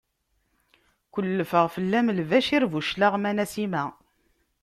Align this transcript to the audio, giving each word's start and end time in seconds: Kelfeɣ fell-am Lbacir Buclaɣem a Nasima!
Kelfeɣ 1.13 1.65
fell-am 1.75 2.07
Lbacir 2.17 2.63
Buclaɣem 2.71 3.23
a 3.29 3.31
Nasima! 3.37 3.83